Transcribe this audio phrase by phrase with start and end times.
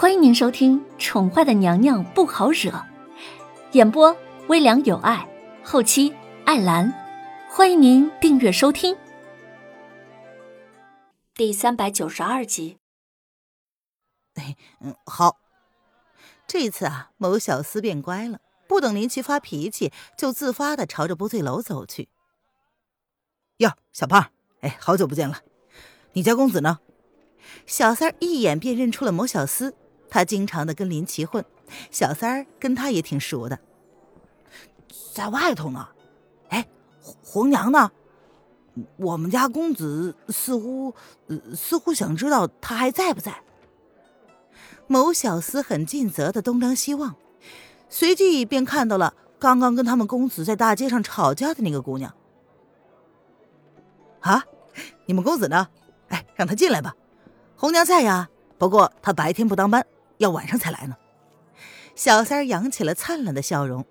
[0.00, 2.70] 欢迎您收听《宠坏的娘娘不好惹》，
[3.72, 5.28] 演播微凉有爱，
[5.64, 6.14] 后期
[6.44, 6.94] 艾兰。
[7.50, 8.96] 欢迎您订阅收听。
[11.34, 12.78] 第三百九十二集。
[14.34, 15.36] 哎，嗯，好。
[16.46, 18.38] 这次啊，某小厮变乖了，
[18.68, 22.08] 不等林奇发脾气，就自发的朝着不醉楼走去。
[23.56, 24.30] 哟，小胖，
[24.60, 25.42] 哎，好久不见了。
[26.12, 26.78] 你家公子呢？
[27.66, 29.72] 小三儿一眼便认出了某小厮，
[30.08, 31.44] 他经常的跟林奇混，
[31.90, 33.58] 小三儿跟他也挺熟的。
[35.12, 35.88] 在外头呢。
[36.48, 36.66] 哎，
[37.22, 37.90] 红娘呢？
[38.96, 40.94] 我们家公子似乎，
[41.54, 43.42] 似乎想知道他还在不在。
[44.86, 47.16] 某小厮很尽责的东张西望，
[47.88, 52.14] 随即便看到了刚刚跟他们公子在大街上吵架的那个姑娘。
[54.20, 54.44] 啊，
[55.06, 55.68] 你们公子呢？
[56.08, 56.94] 哎，让他进来吧。
[57.56, 59.84] 红娘在呀，不过她白天不当班，
[60.18, 60.96] 要晚上才来呢。
[61.96, 63.84] 小三儿扬起了灿烂的笑容，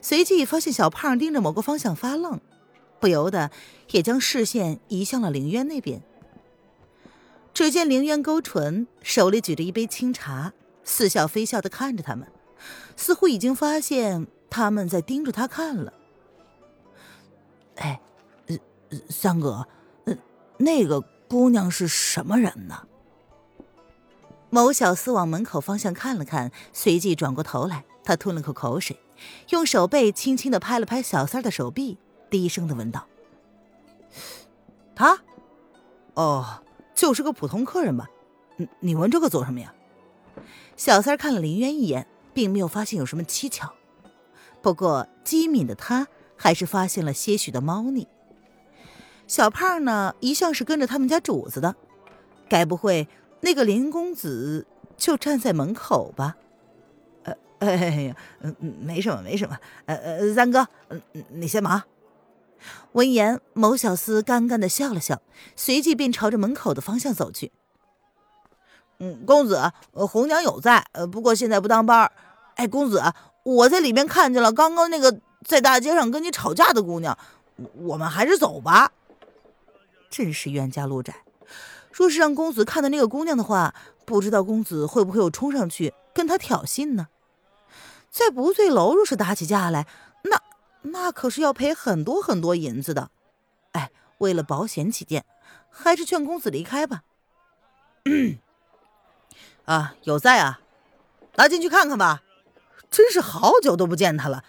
[0.00, 2.40] 随即发现小胖盯着某个方向发愣，
[2.98, 3.50] 不由得
[3.90, 6.02] 也将视线移向了凌渊那边。
[7.52, 12.26] 只见凌渊勾唇，手里举着一杯清茶，似笑非笑的看着他们，
[12.96, 15.92] 似乎已经发现他们在盯着他看了。
[17.76, 18.00] 哎，
[19.10, 19.66] 三哥，
[20.56, 22.86] 那个姑娘是什么人呢？
[24.50, 27.84] 某小厮往门口方向看了看，随即转过头来。
[28.02, 28.98] 他吞了口口水，
[29.50, 31.98] 用手背轻轻的拍了拍小三的手臂，
[32.28, 33.06] 低声的问道
[34.96, 35.20] ：“他，
[36.14, 38.08] 哦，就是个普通客人吧？
[38.56, 39.72] 你你问这个做什么呀？”
[40.76, 43.74] 小三看了林渊一眼，并没有发现有什么蹊跷。
[44.62, 48.08] 不过机敏的他还是发现了些许的猫腻。
[49.28, 51.76] 小胖呢，一向是跟着他们家主子的，
[52.48, 53.06] 该不会……
[53.40, 56.36] 那个林公子就站在门口吧？
[57.24, 59.58] 呃，哎呀，嗯，没什么，没什么。
[59.86, 61.82] 呃呃，三哥，嗯，你先忙。
[62.92, 65.22] 闻言，某小厮尴尬的笑了笑，
[65.56, 67.52] 随即便朝着门口的方向走去。
[68.98, 72.10] 嗯，公子，红娘有在，呃，不过现在不当班。
[72.56, 73.02] 哎，公子，
[73.42, 77.16] 我在里面看见了刚刚那个在大街上跟你吵架的姑娘，
[77.74, 78.92] 我们还是走吧。
[80.10, 81.14] 真是冤家路窄。
[81.92, 83.74] 若是让公子看到那个姑娘的话，
[84.04, 87.08] 不知道公子会不会又冲上去跟她挑衅呢？
[88.10, 89.86] 在不醉楼若是打起架来，
[90.24, 90.40] 那
[90.82, 93.10] 那可是要赔很多很多银子的。
[93.72, 95.24] 哎，为了保险起见，
[95.68, 97.02] 还是劝公子离开吧。
[99.64, 100.60] 啊，有在啊，
[101.36, 102.22] 拿进去看看吧。
[102.90, 104.42] 真是好久都不见他了。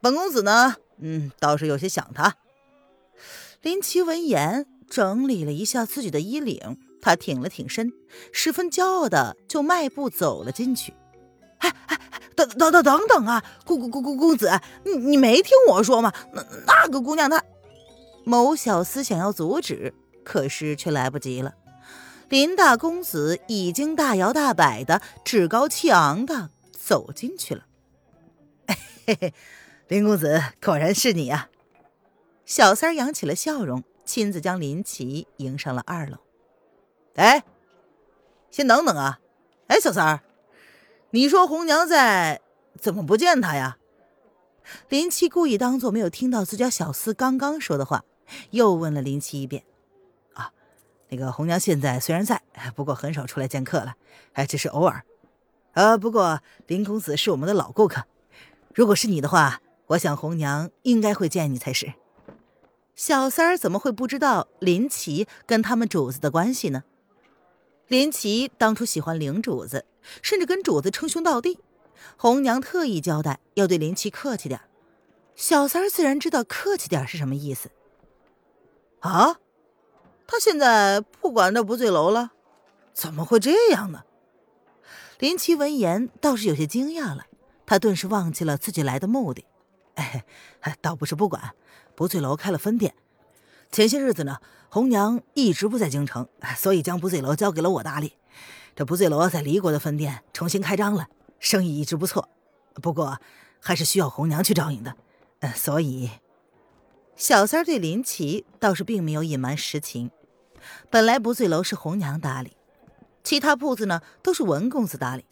[0.00, 2.36] 本公子呢，嗯，倒是有些想他。
[3.60, 4.66] 林奇闻言。
[4.88, 7.92] 整理了一下自己的衣领，他挺了挺身，
[8.32, 10.94] 十分骄傲的就迈步走了进去。
[11.58, 12.00] 哎哎，
[12.34, 16.12] 等等等等等啊，公公公公公子，你你没听我说吗？
[16.32, 17.42] 那那个姑娘她……
[18.24, 19.94] 某小厮想要阻止，
[20.24, 21.54] 可是却来不及了。
[22.28, 27.64] 林大公子已经大摇大摆的、趾高气昂的走进去了。
[29.06, 29.34] 嘿嘿，
[29.88, 31.48] 林公子果然是你呀！
[32.44, 33.82] 小三扬起了笑容。
[34.08, 36.16] 亲自将林奇迎上了二楼。
[37.16, 37.44] 哎，
[38.50, 39.20] 先等等啊！
[39.66, 40.22] 哎，小三儿，
[41.10, 42.40] 你说红娘在，
[42.80, 43.76] 怎么不见她呀？
[44.88, 48.02] 林奇故意当做没有听到自家小厮刚刚说的话，
[48.50, 49.62] 又问了林奇一遍。
[50.32, 50.52] 啊，
[51.10, 52.40] 那个红娘现在虽然在，
[52.74, 53.96] 不过很少出来见客了，
[54.32, 55.04] 哎，只是偶尔。
[55.74, 58.06] 呃，不过林公子是我们的老顾客，
[58.74, 61.92] 如果是你的话，我想红娘应该会见你才是。
[62.98, 66.82] 小三儿怎么会不知道林奇跟他们主子的关系呢？
[67.86, 69.86] 林奇当初喜欢林主子，
[70.20, 71.60] 甚至跟主子称兄道弟。
[72.16, 74.60] 红娘特意交代要对林奇客气点
[75.36, 77.70] 小三儿自然知道客气点是什么意思。
[78.98, 79.38] 啊，
[80.26, 82.32] 他现在不管这不醉楼了？
[82.92, 84.02] 怎么会这样呢？
[85.20, 87.26] 林奇闻言倒是有些惊讶了，
[87.64, 89.44] 他顿时忘记了自己来的目的。
[89.94, 90.24] 哎，
[90.82, 91.54] 倒不是不管。
[91.98, 92.94] 不醉楼开了分店，
[93.72, 98.12] 前些日子呢，红娘一直不在京城，所以将不醉楼交给了我打理。
[98.76, 101.08] 这不醉楼在离国的分店重新开张了，
[101.40, 102.28] 生意一直不错，
[102.74, 103.18] 不过
[103.58, 104.94] 还是需要红娘去照应的。
[105.40, 106.08] 呃所以，
[107.16, 110.12] 小三儿对林奇倒是并没有隐瞒实情。
[110.90, 112.56] 本来不醉楼是红娘打理，
[113.24, 115.24] 其他铺子呢都是文公子打理。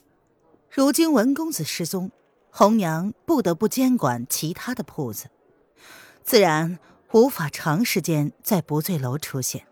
[0.68, 2.10] 如今文公子失踪，
[2.50, 5.28] 红娘不得不监管其他的铺子。
[6.26, 6.80] 自然
[7.12, 9.64] 无法长时间在不醉楼出现。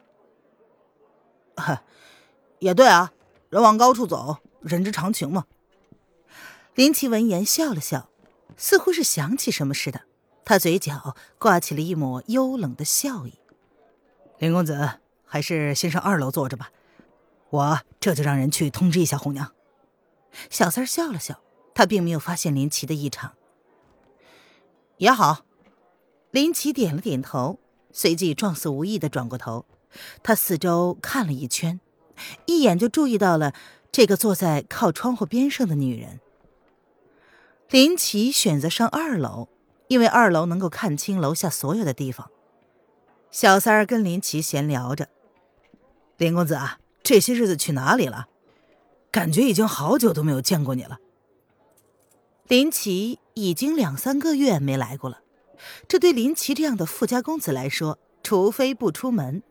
[2.60, 3.12] 也对啊，
[3.50, 5.46] 人往高处走，人之常情嘛。
[6.76, 8.08] 林奇闻言笑了笑，
[8.56, 10.02] 似乎是想起什么似的，
[10.44, 13.40] 他嘴角挂起了一抹幽冷的笑意。
[14.38, 16.70] 林公子，还是先上二楼坐着吧，
[17.50, 19.52] 我这就让人去通知一下红娘。
[20.50, 21.40] 小三笑了笑，
[21.74, 23.32] 他并没有发现林奇的异常。
[24.98, 25.44] 也好，
[26.34, 27.60] 林奇点了点头，
[27.92, 29.66] 随即状似无意的转过头，
[30.20, 31.78] 他四周看了一圈，
[32.46, 33.54] 一眼就注意到了
[33.92, 36.18] 这个坐在靠窗户边上的女人。
[37.70, 39.46] 林奇选择上二楼，
[39.86, 42.28] 因为二楼能够看清楼下所有的地方。
[43.30, 45.08] 小三儿跟林奇闲聊着
[46.18, 48.26] ：“林公子啊，这些日子去哪里了？
[49.12, 50.98] 感觉已经好久都没有见过你了。”
[52.48, 55.20] 林奇已经两三个月没来过了，
[55.88, 59.42] 这对林奇这样的富家公子来说，除非不出门，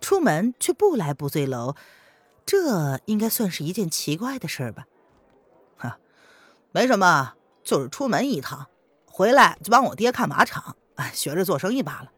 [0.00, 1.74] 出门却不来不醉楼，
[2.44, 4.86] 这应该算是一件奇怪的事儿吧？
[5.76, 5.98] 哈，
[6.72, 8.66] 没什么，就是出门一趟，
[9.04, 12.10] 回来就帮我爹看马场，哎，学着做生意罢了。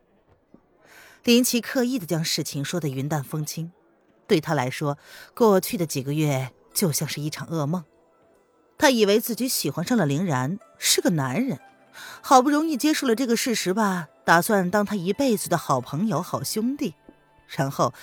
[1.25, 3.73] 林奇刻意的将事情说得云淡风轻，
[4.27, 4.99] 对他来说，
[5.35, 7.85] 过去的几个月就像是一场噩梦。
[8.77, 11.61] 他以为自己喜欢上了林然，是个男人，
[12.21, 16.95] 好不容易接受了这个事实吧，打算当他一辈子的好朋友、好兄弟。
[17.47, 17.95] 然后，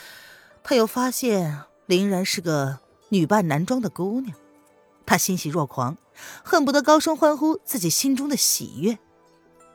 [0.64, 2.80] 他又发现林然是个
[3.10, 4.38] 女扮男装的姑娘，
[5.06, 5.98] 他欣喜若狂，
[6.44, 8.98] 恨不得高声欢呼自己心中的喜悦。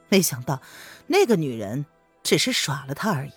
[0.08, 0.62] 没想到，
[1.08, 1.84] 那个女人
[2.22, 3.32] 只是耍了他而已。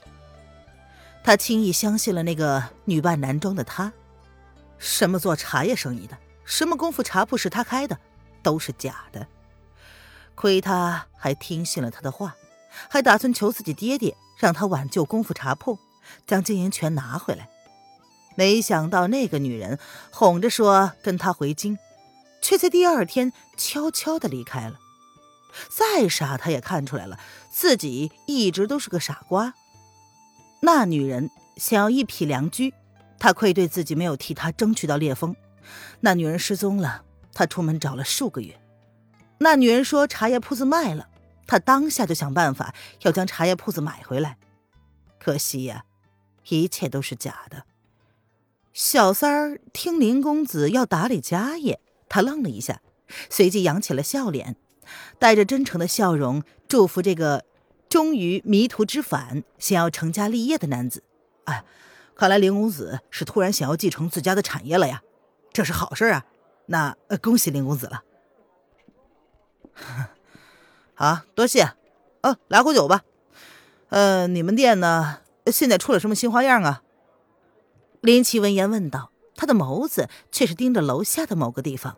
[1.23, 3.91] 他轻易相信了那个女扮男装的他，
[4.77, 6.17] 什么做茶叶生意的。
[6.45, 7.97] 什么功夫茶铺是他开的，
[8.41, 9.27] 都是假的。
[10.39, 12.37] 亏他还听信了他的话，
[12.89, 15.77] 还打算求自己爹爹让他挽救功夫茶铺，
[16.25, 17.49] 将经营权拿回来。
[18.37, 19.77] 没想到那个女人
[20.11, 21.77] 哄着说跟他回京，
[22.41, 24.79] 却在第二天悄悄的离开了。
[25.69, 27.19] 再傻他也看出来了，
[27.51, 29.53] 自己一直都是个傻瓜。
[30.61, 32.73] 那女人想要一匹良驹，
[33.19, 35.35] 他愧对自己没有替她争取到烈风。
[35.99, 37.03] 那女人失踪了，
[37.33, 38.57] 他出门找了数个月。
[39.39, 41.07] 那女人说茶叶铺子卖了，
[41.47, 44.37] 他当下就想办法要将茶叶铺子买回来。
[45.17, 45.85] 可惜呀，
[46.49, 47.63] 一切都是假的。
[48.73, 52.81] 小三儿听林公子要打理家业，他愣了一下，
[53.29, 54.55] 随即扬起了笑脸，
[55.17, 57.45] 带着真诚的笑容祝福这个
[57.89, 61.03] 终于迷途知返、想要成家立业的男子。
[61.45, 61.63] 哎，
[62.15, 65.01] 看来林公子是突然想要继承自家的产业了呀。
[65.51, 66.25] 这是好事啊，
[66.67, 68.03] 那恭喜林公子了。
[70.95, 71.73] 好多谢，
[72.21, 73.03] 哦，来壶酒吧。
[73.89, 76.83] 呃，你们店呢，现在出了什么新花样啊？
[78.01, 81.97] 林奇闻言问道，他的眸子却是盯着楼下的某个地方。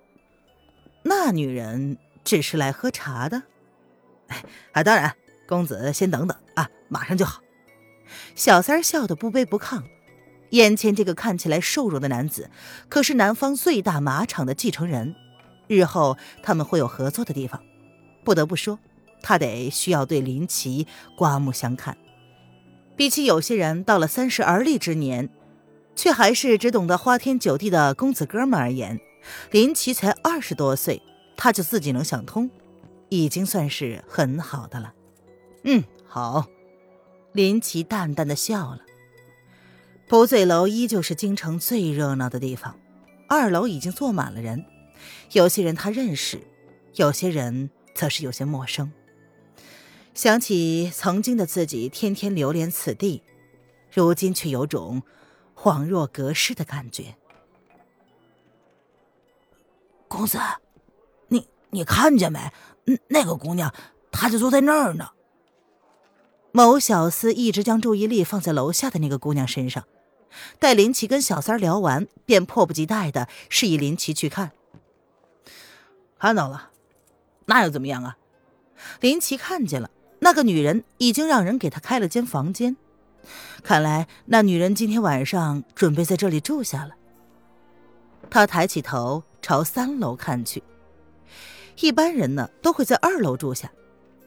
[1.03, 3.43] 那女人只是来喝茶的。
[4.71, 5.15] 哎，当然，
[5.47, 7.41] 公子先等等啊，马上就好。
[8.35, 9.83] 小三笑得不卑不亢。
[10.51, 12.49] 眼前这个看起来瘦弱的男子，
[12.89, 15.15] 可是南方最大马场的继承人，
[15.67, 17.63] 日后他们会有合作的地方。
[18.23, 18.79] 不得不说，
[19.21, 21.97] 他得需要对林奇刮目相看。
[22.95, 25.29] 比起有些人到了三十而立之年，
[25.95, 29.00] 却还是只懂得花天酒地的公子哥们而言，
[29.51, 31.01] 林奇才二十多岁，
[31.36, 32.50] 他就自己能想通，
[33.10, 34.93] 已经算是很好的了。
[35.63, 36.45] 嗯，好。
[37.34, 38.81] 林奇淡淡的笑了。
[40.07, 42.77] 不醉楼依旧是京城最热闹的地方，
[43.29, 44.65] 二楼已经坐满了人，
[45.31, 46.41] 有些人他认识，
[46.95, 48.91] 有些人则是有些陌生。
[50.13, 53.24] 想起曾经的自己，天天流连此地，
[53.93, 55.03] 如今却有种
[55.55, 57.15] 恍若隔世的感觉。
[60.07, 60.38] 公子，
[61.29, 62.51] 你你看见没？
[63.07, 63.74] 那个姑娘，
[64.12, 65.12] 她就坐在那儿呢。
[66.51, 69.88] 某小厮一直将注意力放在楼下的那个姑娘身上。
[70.60, 74.51] 待林奇跟小三聊完，便迫不及待的示意林奇去看。
[76.19, 76.70] 看到了，
[77.45, 78.17] 那又怎么样啊？
[79.00, 82.75] 林奇看见了，那个女人已经让人给他开了间房间。
[83.63, 86.91] 看来那女人今天晚上准备在这里住下了。
[88.29, 90.63] 他抬起头朝三楼看去。
[91.79, 93.71] 一般人呢都会在二楼住下，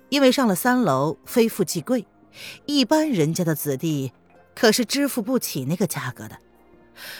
[0.09, 2.07] 因为上了三楼非富即贵，
[2.67, 4.13] 一般人家的子弟。
[4.55, 6.39] 可是支付不起那个价格的。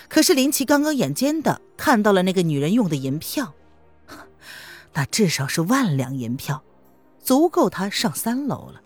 [0.09, 3.55] 可是林奇刚刚眼尖的看到了那个女人用的银票，
[4.95, 6.63] 那至少是万两银票，
[7.21, 8.81] 足够他上三楼了。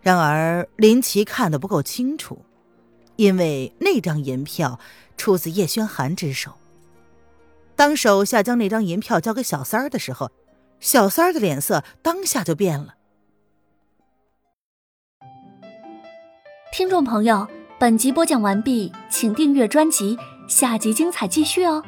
[0.00, 2.44] 然而林奇看得不够清楚，
[3.16, 4.80] 因为那张银票
[5.16, 6.52] 出自叶轩寒之手。
[7.76, 10.30] 当手下将那张银票交给小三儿的时候，
[10.80, 12.94] 小三儿的脸色当下就变了。
[16.72, 17.46] 听众朋友，
[17.78, 20.16] 本集播讲完毕，请订阅专辑，
[20.48, 21.84] 下集精彩继续哦。